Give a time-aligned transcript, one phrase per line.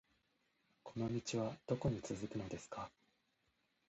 [0.81, 2.89] この道はどこに続くのですか